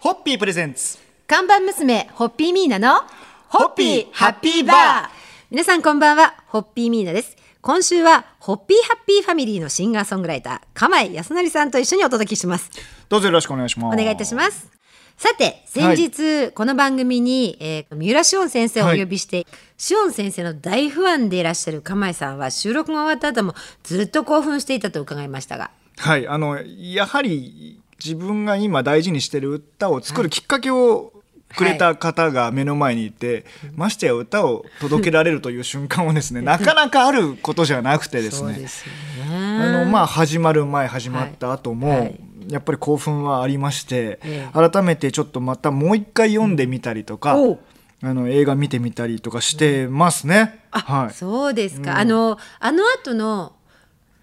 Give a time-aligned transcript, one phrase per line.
[0.00, 3.02] ホッピープレゼンツ看板娘、ホッピーミーナの、
[3.50, 5.08] ホッピーハッピーバー
[5.50, 7.36] 皆さんこんばんは、ホッピーミーナです。
[7.60, 12.70] 今週は、ホッピーハッピーファミリーのシンガーソングライター、釜井康成さんと一緒にお届けします。
[13.10, 14.70] どうぞよろしくお願いしますお願いいたします。
[15.18, 19.46] さて、先日、この番組に、えー三浦紫音先生をお呼びして、
[19.76, 25.70] 紫音先生の大ファンでいらっしゃる釜井さんは、収録が終わった後もずっと興奮していたと伺いましたが。
[25.98, 31.12] はいあのやはり自分が今大事にしてる歌を作るきっかけを
[31.54, 38.92] くれた方が目の前にいて、ましてや歌を届けられるという瞬間はですね なかなかあることじゃなくてですねそうですよ
[39.28, 39.72] あね。
[39.72, 47.58] のまあ始まる前始まった後も、はいはいやっぱり興奮はありまして、え改めてちょっとまたもう一回読んでみたりとか、おう
[48.02, 50.64] あの映画見てみたりとかしてますね。
[50.70, 51.14] はい。
[51.14, 51.98] そうですか。
[51.98, 53.52] あの、あの後の、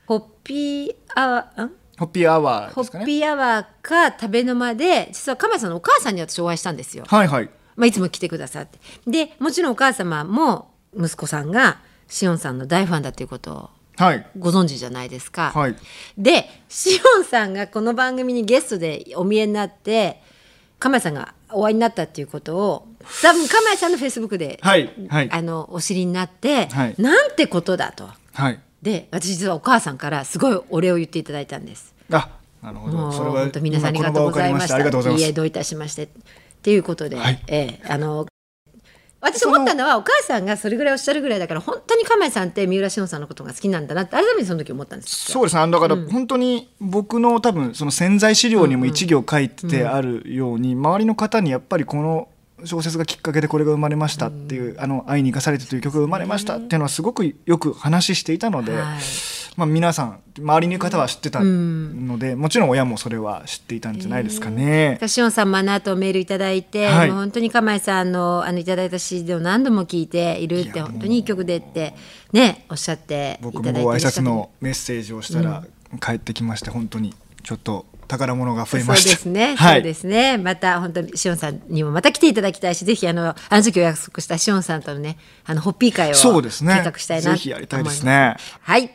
[0.07, 1.71] ホッピーアワー、ん？
[1.97, 3.03] ホッピーアワーホですかね。
[3.03, 7.05] ッピーアワーか食べの間で、実は鎌谷さんのお母さんに私お会いしたんですよ。
[7.07, 7.49] はいはい。
[7.75, 8.79] まあ、いつも来てくださって。
[9.05, 14.27] で、もちろんお母様も息子さんがしおんさんの大ファンだということをはい。
[14.37, 15.51] ご存知じゃないですか。
[15.55, 15.75] はい。
[16.17, 20.21] で、しおんさんがこの番組にゲストでお見えになって、
[20.77, 22.87] 鎌谷さんがお会いになったっていうことを、
[23.23, 24.91] 多分鎌谷さんのフェイスブックで、はい。
[25.09, 25.31] はい。
[25.31, 28.07] あの、お知りになって、はいなんてことだと。
[28.33, 28.59] はい。
[28.81, 31.93] で、私実はお母さんからすごいお礼を言っていただいたんです。
[32.11, 32.29] あ、
[32.61, 33.11] なるほど。
[33.11, 34.75] それは本当皆さんありがとうございました。
[34.75, 35.23] ありがとうございます。
[35.23, 36.09] いえどういたしましてっ
[36.61, 38.27] ていうことで、はいええあの
[39.19, 45.71] 私思ったのはお母さんがそれぐらいおっしゃるぐらいだから本当に亀井さんって三浦紫音さんのことが好きなんだなって改めてその時思ったんですそうですね。
[45.71, 52.29] だから本当に僕の多分その潜在資料にも一行書いてあるように、周りの方にやっぱりこの
[52.65, 58.97] 小説がきっかけでこれが生まれましたっていう、あの愛に生かされてという曲が生まれましたっていうのはすごくよく話していたので、はい。
[59.57, 64.97] まあ皆さん周りの方は知ってたので、もちろん親もそれは知っていたんじゃないですかね。
[64.99, 67.07] 紫音さんもあの後メールいただいて、はい。
[67.09, 71.95] もう本当に亀井さんのあのいただいた CD を何度も聞いているって本当にいい曲でって
[72.31, 75.63] ねおっしゃってい僕ただいてもご挨拶のメッセージをしたら
[75.99, 79.09] 帰ってきまして本当にちょっと宝物が増えそうました。
[79.09, 79.75] ですね、はい。
[79.75, 80.37] そうですね。
[80.37, 86.75] また本当にしおんさんにもまた来ていただきたいし、ぜひあのあの時お約束したしおんさんとのね、あのホッピー会をそうですね。
[86.83, 88.35] 計画したいなぜひやりたいですね。
[88.61, 88.89] はい。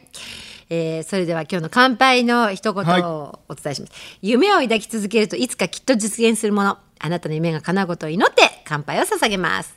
[0.71, 6.79] えーそれでは今日の乾杯の一言をお伝えします、夢を抱き続けるといつかきっと実現するもの。
[7.05, 9.75] あなたの夢が叶うことを祈って乾杯を捧げます。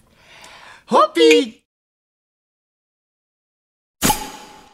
[0.85, 1.53] ホッピー。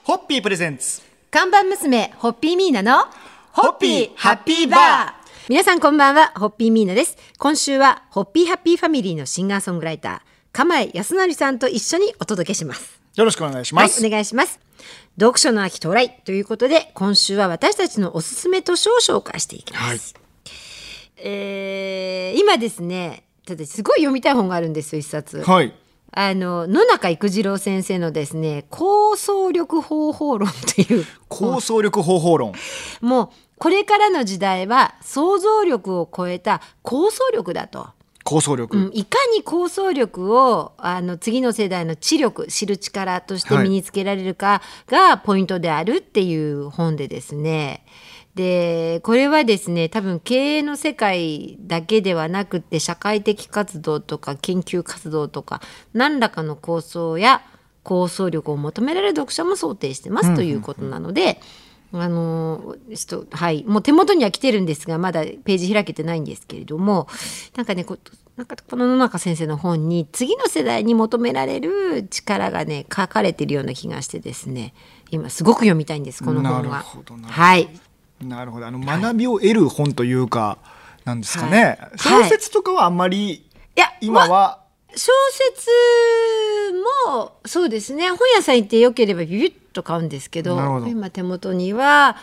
[0.03, 1.01] ホッピープレゼンツ。
[1.31, 3.05] 看板娘ホッピーミーナの
[3.53, 5.49] ホッピーハッピーバー。
[5.49, 7.17] 皆さんこんばんはホッピーミーナです。
[7.37, 10.19] 今週はホッピーハッピーファミリーのシンガーソングライター
[10.53, 13.01] 釜井康成さんと一緒にお届けします。
[13.15, 14.05] よろしくお願いしはいます。
[14.05, 14.57] お願いします。
[15.19, 16.21] 読書の秋到来。
[16.23, 20.15] ということで今週は私たちのおすすめ図書を紹介していきます、
[21.17, 25.73] えー今ですねただすごい読みたい本があるんですよ一冊、はい。
[26.11, 32.53] あの野中育次郎先生のですね構想力方法論という構想力方法論。
[32.99, 37.89] もうこれからの時代は想像力を超えた構想力だと。
[38.23, 38.77] 構想力。
[38.77, 47.85] うんいかに構想力をあの次の世代の知力知る力として身につけられるかがポイントであるっていう本でですね
[48.35, 55.61] でこれはですね多分経営の世界だけではなくて社会的活動とか研究活動とか
[55.93, 57.41] 何らかの構想や
[57.83, 61.39] 構想力を求められる読者も想定してますということなので。
[61.93, 67.09] あのちょっとはいもう手元には来てるんですがまだページ開けてないんですけれども
[67.57, 67.97] なんかねこ
[68.37, 74.73] なんかこの野中先生の本に次の世代に求められる力がね書かれてるような気がしてですね
[75.09, 76.85] 今すごく読みたいんですこの本は。
[77.27, 77.67] はい
[78.21, 78.67] なるほど。
[78.67, 80.57] あの学びを得る本というか、
[81.05, 81.77] なんですかね。
[81.97, 82.23] はい。
[82.23, 83.43] 小説とかはあんまりい。
[83.75, 84.59] や今は、
[84.95, 85.69] 小説
[87.15, 88.09] もそうですね。
[88.09, 92.17] 本屋さん行ってよければビビッと買うんですけど今手元には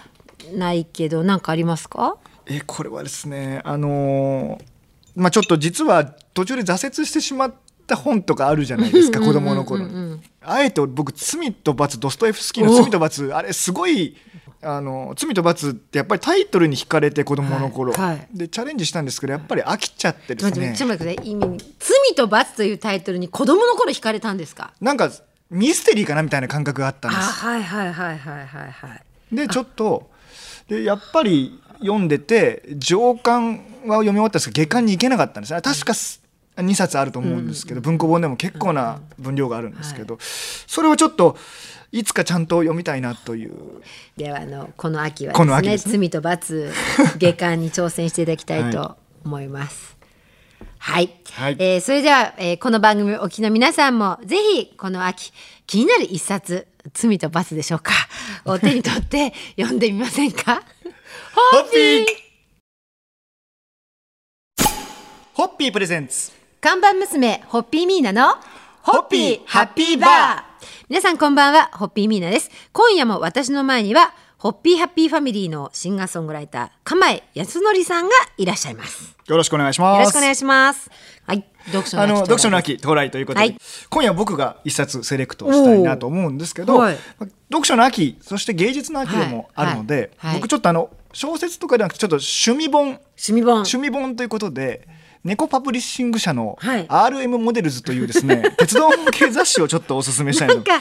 [0.55, 2.17] ないけど何かありますか？
[2.47, 4.65] えこれはですねあのー
[5.17, 7.55] まあちょっと実は途中で挫折してしまっ
[7.87, 10.21] た本とかあるじゃないですか子供の頃に。
[10.43, 14.17] あえて僕「罪と罰」ドストエフスキーの「罪と罰」あれすごい
[14.61, 18.29] あの罪と罰ってやっぱりタイトルに惹かれて子供の頃、はいはい。
[18.33, 20.75] でチャレンジしたんですけどやっぱり飽きちゃってですね。
[20.77, 21.23] ちょっと待って
[21.79, 24.73] 罪と罰というタイトルに子供の頃惹かれたんですか？
[24.81, 25.11] なんか
[25.51, 27.31] ミステリーかなみたいな感覚があったんあです。
[27.31, 28.95] はいはいはいはいはいは
[29.33, 29.35] い。
[29.35, 30.11] でちょっと
[30.69, 35.63] でやっぱり読んでて上巻は読み終わったんですけど下巻に行けなかったんですね。
[35.63, 36.21] 確かす
[36.57, 41.37] 2冊あると思うんですけど、文庫本でも結構な分量があるんですけど、それをちょっと
[41.91, 43.53] いつかちゃんと読みたいなという。
[44.17, 45.99] ではあのこの秋はですね秋ですね。
[45.99, 46.73] 罪と罰
[47.19, 49.97] 下巻に挑戦していただきたいと思います。
[50.79, 51.57] はい、はい。
[51.59, 55.33] えーそれでは、えーこの番組をお聞きの皆さんもぜひこの秋
[55.67, 57.93] 気になる一冊「罪と罰」でしょうか
[58.45, 60.63] を手に取って読んでみませんか？
[61.53, 62.07] ホッピー！
[65.35, 66.33] ホッピープレゼンツ。
[66.61, 68.35] 看板娘ホッピーミーナの
[68.83, 70.48] ホッピーハッピーバー
[70.89, 72.51] 皆さんこんばんはホッピーミーナです。
[72.73, 79.15] 今夜も私の前にはホッピーハッピーファミリーのシンガーソングライター釜江康則さんがいらっしゃいます。
[79.27, 79.99] よろしくお願いします。
[79.99, 80.91] よろしくお願いします。
[81.27, 81.45] はい。
[81.67, 83.59] 読書のあの秋読書の秋到来ということで、はい。
[83.91, 86.97] 今夜僕が一冊セレクトしたいなと思うんですけど、はい。
[87.51, 90.31] 読書の秋そして芸術の秋でもあるので、はい。
[90.31, 90.41] はい。
[90.41, 92.99] 僕ちょっとあの小説とかではなくてちょっと趣味本。
[93.19, 93.53] 趣味本。
[93.57, 94.89] 趣味本ということで
[95.29, 96.87] 猫パブリッシング社のはい。
[96.87, 100.73] RM モデルズというですね、 鉄道向け雑誌をちょっとおすすめしたいとなんか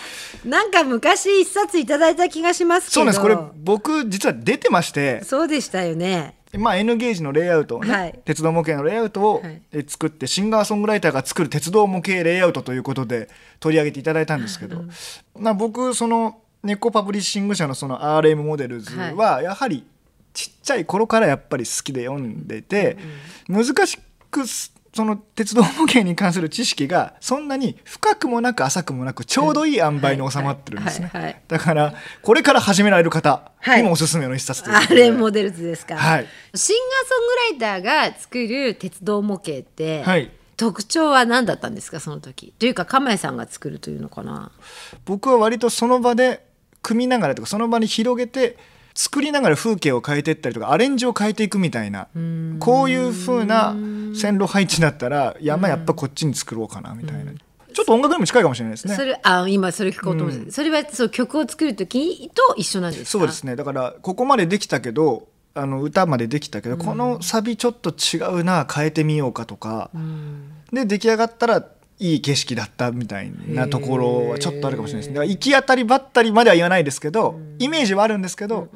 [0.46, 2.94] なんか昔一冊いただいた気がしますけど。
[2.94, 3.22] そうなんです。
[3.22, 5.22] これ僕実は出てまして。
[5.26, 6.36] そうでしたよね。
[6.58, 8.20] まあ、N ゲージのレイアウトをね、はい。
[8.24, 9.44] 鉄道模型のレイアウトを
[9.86, 13.30] 作ってシンガーソングライターが作る鉄道模型レイアウトということで
[13.60, 14.84] 取り上げていただいたんですけど、
[15.38, 19.86] まあ、僕その猫パブリッシング社のその RM モデルズはやはり
[20.34, 22.98] ちっちゃい頃からやっぱり好きで読んでて、
[23.50, 24.00] 難し
[24.32, 31.44] くすその鉄道模型に関する知識がそんなに深くもなく浅くもなくちょうどいい塩梅に収まってるんですね。
[31.48, 31.94] だから
[32.24, 33.82] これから始められる方はい。
[33.82, 36.26] にもおすすめの一冊というあで、れモデルズですか、はい。
[36.56, 40.32] シンガーソングライターが作る鉄道模型って、はい。
[40.56, 42.52] 特徴は何だったんですかその時？
[42.58, 44.52] というか釜江さんが作るというのかな？
[45.06, 46.44] 僕は割とその場で
[46.82, 48.58] 組みながらとかその場に広げて
[48.98, 52.08] 作りながら風景を変えていったりとかアレンジを変えていくみたいな
[52.60, 53.76] こういう風な
[54.16, 57.32] 線路配置だったら山やっぱこっちに作ろうかなみたいな。
[57.74, 58.96] ちょっと音楽にも近いかもしれないですね。
[58.96, 63.10] それあ今それ聞こうと思ってた、それはそう曲を作る時と一緒なんですか？
[63.12, 63.56] そうですね。
[63.56, 69.92] だからここまでできたけどあの歌までできたけど、このサビちょっと違うな変えてみようかとか、
[70.74, 71.68] で出来上がったら
[72.00, 75.08] いい景色だったみたいなところはちょっとあるかもしれないです。
[75.10, 78.70] ねだから行き当たりばったりまでは言わないですけど、イメージはあるんですけど、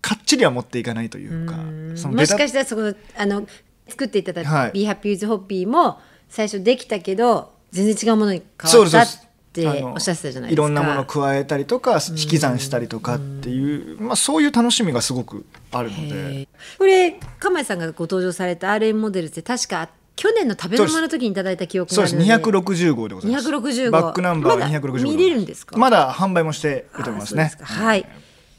[0.00, 1.56] かっちりは持っていかないというか、
[1.96, 3.46] そのもしかしたらそこあの
[3.88, 5.98] 作っていただいたはい「Be Happy with Hoppy」も
[6.28, 9.06] 最初できたけど全然違うものに変わったっ
[9.52, 10.62] てあのおっしゃってたじゃないですか。
[10.62, 16.48] いろんなものを加えたりとか引き算したりとかっていう、まあ、そういう楽しみがすごくあるので。
[16.78, 22.16] これ釜井さんがご登場された RM モデルって確か去年の食べ物の時にいただいた記憶そうです。
[22.16, 23.48] があるので260号でございます。
[23.48, 23.90] 260号。
[23.90, 24.98] バックナンバーまだ260号。
[24.98, 25.76] 見れるんですか？
[25.76, 27.52] まだ販売もしてると思いますね。
[27.60, 28.06] はい。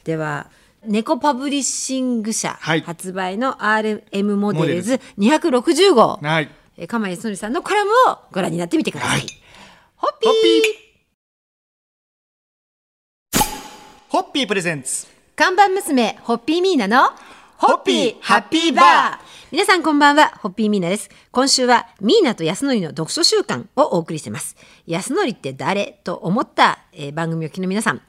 [0.03, 0.49] では
[0.85, 2.81] 猫パブリッシング社はい。
[2.81, 6.49] 発売の RM モデルズ260号、はい。
[6.77, 9.27] えー釜井康則さんのコラムをご覧になってみてください、はい。
[9.95, 10.29] ホッピー。
[10.29, 10.61] ホッピー。
[14.09, 15.07] ホッピープレゼンツ。
[15.35, 17.09] 看板娘ホッピーミーナの
[17.57, 19.17] ホッピーハッピーバー。
[19.51, 21.09] 皆さんこんばんはホッピーミーナです。
[21.31, 24.55] 今週はミーナと安則の読書週間をお送りしています。
[24.85, 28.01] 安則って誰と思った、えー番組をお聞きの皆さん、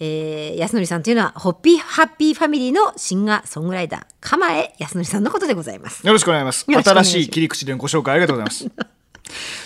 [0.00, 6.06] えー安則さんというのはホッピーハッピーファミリーのシンガーソングライター釜江安則さんのことでございます。
[6.06, 6.64] よろしくお願いします。
[6.70, 7.18] よろしくお願いします。
[7.18, 8.93] 新しい切り口でのご紹介ありがとうございます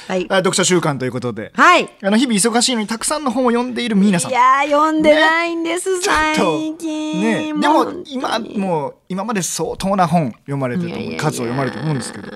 [0.09, 0.27] はい。
[0.31, 1.53] あ読書週間ということで。
[1.55, 1.89] はい。
[2.03, 4.31] あの日々忙しいのにたくさんの本を読んでいるミーナさん。
[4.31, 7.53] いやー読んでないんです、ちょっと最近ね。
[7.61, 12.29] でも今もう今まで相当な本読まれてる数を読まれてると思うんですけど。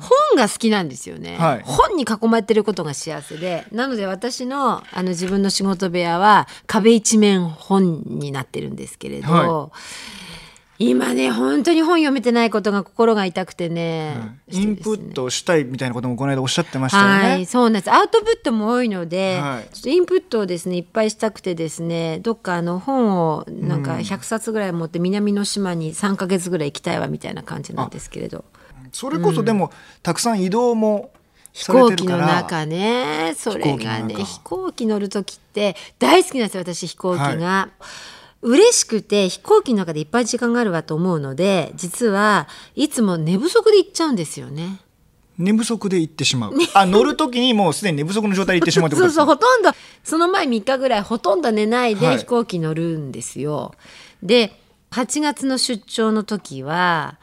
[0.00, 1.62] 本が好きなんですよね、はい。
[1.64, 3.66] 本に囲まれてることが幸せで。
[3.72, 9.70] なので私のあの自分の仕事部屋は壁一面本になってるんですけれど、は
[10.78, 14.14] 今ね本当に本読めてないことが心が痛くてね、
[14.48, 17.92] インプットをしたいみたいなこともこの間おっしゃってましたよはい、ねそうなんです。
[17.92, 19.74] アウトプットも多いので、はい。
[19.74, 28.44] ちょっとインプットをですねいっぱいしたくてですね、どっかあの本をなんか100冊ぐらい持って南の島に3ヶ月ぐらい行きたいわみたいな感じなんですけれど。
[28.92, 31.10] それこそでもたくさん移動も
[31.52, 37.24] 飛行機の中ねそれがね飛行機乗る時って大好きなんですよ私飛行機が。
[37.26, 37.68] は
[38.42, 44.80] 嬉しくて飛行機の中でいっぱい時間があるわと思うので実はいつも寝不足で行っちゃうんですよね。
[45.38, 49.20] 寝不足で行ってしまう、あ乗る時にもうすでに寝不足の状態で行ってしまうってことそうですね。
[49.20, 49.70] そうほとんど。
[50.02, 52.16] その前3日ぐらいほとんど寝ないはい。
[52.16, 53.72] で飛行機乗るんですよ。
[54.20, 54.52] で
[54.90, 57.18] 8月の出張の時は、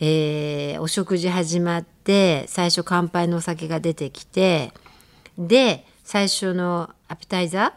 [0.00, 4.72] えーお食事始まって最初乾杯のお酒が出てきて
[5.38, 7.72] で最初のアピタイザ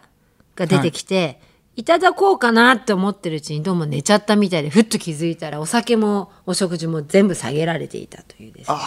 [0.55, 1.46] ーが出てきて、い、
[1.83, 8.77] ただこうかなって思ってるうちにどうも寝ちゃったみたいでふっと気づいたらお酒もお食事も全部下げられていたというですね。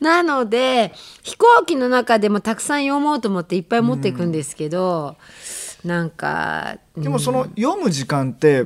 [0.00, 0.92] なので
[1.22, 5.16] 飛行機の中でもたくさん読もうと思っていっぱい持っていくんですけど、
[5.84, 8.64] なんかでもその読む時間って、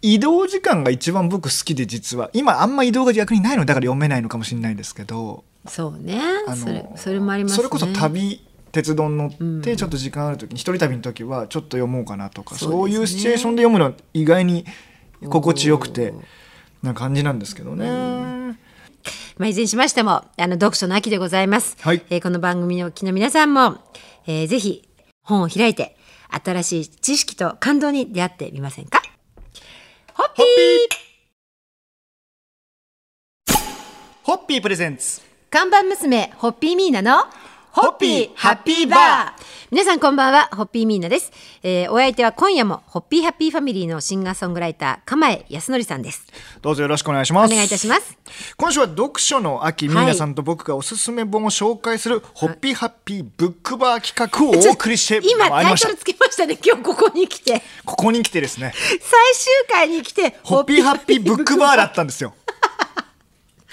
[0.00, 5.44] 移動時間が一番僕好きで実は今あんま移動が逆にないのだから読めないのかもしれないですけど。
[5.66, 6.20] そうね。
[6.54, 7.56] それそれもありますね。
[7.56, 8.40] それこそ旅
[8.72, 9.62] 鉄道に乗ってうん。
[9.62, 14.64] ちょっと時間ある時に一人旅の時はちょっと読もうかなとかそういうシチュエーションで読むのは意外に
[15.28, 16.14] 心地よくて
[16.82, 17.88] な感じなんですけどね。
[19.38, 22.02] まあ、いずれにしましてもあの読書の秋でございます、はい。
[22.10, 23.78] えーこの番組をおの皆さんも、
[24.26, 24.88] えーぜひ
[25.22, 25.96] 本を開いて
[26.44, 29.00] 新しい知識と感動に出会ってみませんか？
[30.14, 30.44] ホッピー。
[34.24, 35.22] ホッピープレゼンツ。
[35.50, 37.24] 看板娘ホッピーミーナの
[37.80, 39.42] ホッピーハッピーバー。
[39.70, 41.30] 皆さんこんばんはホッピーミーナです、
[41.62, 46.26] えーお相手は今夜もホッピーハッピーファミリーのシンガーソングライター釜江康則さんです。
[46.60, 47.52] どうぞよろしくお願いします。
[47.52, 48.18] お願いいたします。
[48.56, 49.96] 今週は読書の秋、はい。
[49.96, 57.62] ミーナさんと僕がおすすめ本を紹介するホッピーハッピーブックバー企画をお送りして今タイトルつけましたね今日ここに来て。
[57.84, 58.40] ここに来て。
[58.40, 62.34] ですね最終回に来てホッピーハッピーブックバーだったんですよ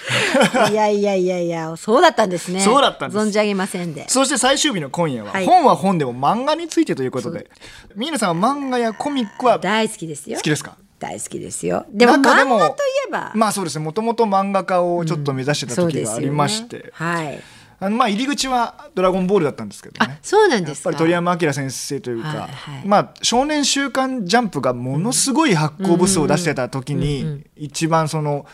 [0.70, 2.60] いやいやいやいやそうだったんですね。
[2.60, 3.24] そうだったんです。
[3.24, 4.08] 存じ上げませんで。
[4.08, 5.46] そして最終日の今夜は、はい。
[5.46, 7.48] 本は本でも漫画についてということで
[7.94, 10.38] ミーナさんは漫画やコミックは好大好きですよ。
[10.40, 10.76] きですか？
[10.98, 11.84] 大好きですよ。
[11.90, 13.84] でも漫画といえば、まあそうですね。
[13.84, 17.40] もともと漫画家をちょっと目指してた時がありまして、はい。
[17.78, 20.88] あのまあ入り口は「ドラゴンボール」だったんですけどあねそうなんですか。
[20.88, 22.50] やっぱり鳥山明先生というか、はいはい。
[22.86, 28.46] まあ少年週刊ジャンプがものすごい発行部数を出してた時に一番その、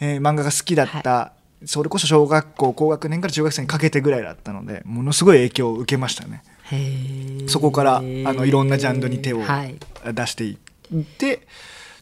[0.00, 1.32] えー漫画が好きだった、
[1.64, 6.42] それこそ小学校高学年から中学生にかけてぐらいだったのでものすごい影響を受けましたね。
[7.48, 9.76] そこからあのいろんなジャンルに手をはい。
[10.14, 11.46] 出していって、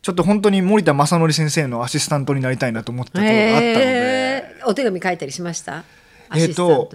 [0.03, 4.45] ちょっと本当に森田正則先生のアシスタントになりたいなと思ったところがあったので。
[4.67, 5.85] お手紙書いたりしました？
[6.29, 6.91] アえーと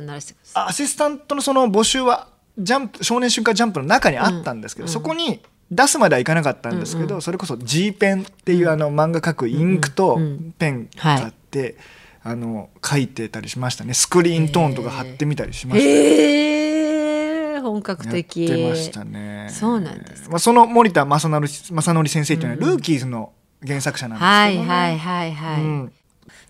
[0.53, 5.41] アシスタントのその募集はジャンプ少年瞬間ジャンプの中にあったんですけど、そこに
[5.71, 10.19] 出すまではいかなかったんですけど、それこそ G ペンっていうあの漫画描くインクと
[10.57, 11.77] ペン買って、
[12.23, 13.93] あの書いてたりしましたね。
[13.93, 19.47] スクリーントーンとか貼ってみたりしました、へえ本格やっ的てましたね。
[19.49, 20.29] そうなんですか。
[20.29, 23.33] まあ、その森田正則正則先生というのはルーキーズの
[23.65, 25.93] 原作者なんですはいけどね、はいはいはい、うん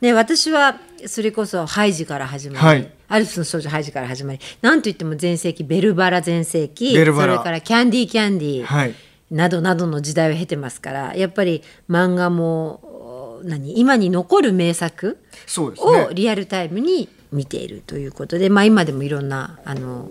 [0.04, 2.92] ね、私はそれこそハイジから始まり、はい。
[3.08, 8.96] アルプスの少女ハイジから始まりなんといっても全盛期ベルバラ全盛期それからキャンディーキャンディー、はい。
[9.32, 15.20] などなどの時代を経てますからやっぱり漫画もお何今に残る名作
[15.58, 16.10] をね。
[16.14, 20.10] リアルタイムに見ているということで、まあ、今でもいろんなあの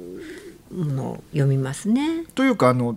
[0.75, 2.25] ものを読みますね。
[2.35, 2.97] というかあの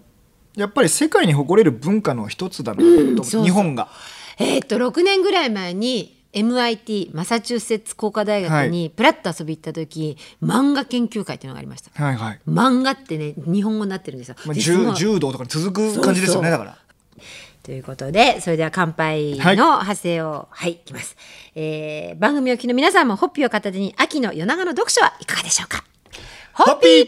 [0.55, 3.43] やっぱり世界に誇れる文化の一つだなと思う、そうそう。
[3.43, 3.89] 日本が。
[4.37, 11.91] えーっと6年ぐらい前に MIT マサチューセッツ工科大学にプラッと遊び行った時、漫画研究会っていうのがありました。
[12.03, 12.39] はいはい。
[12.47, 14.35] 漫画ってね日本語になってるんですよ。
[14.45, 16.77] まあ、柔柔道とかに続く感じですよねだから。
[17.63, 21.15] ということでそれでは乾杯の派生をはい、い、きます、
[21.55, 25.83] えー番組をお聞きの皆さんもホッピーを片手に秋の夜長の読書はいかがでしょうか？
[26.53, 27.07] ホッピー